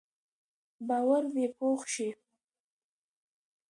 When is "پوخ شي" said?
1.57-2.09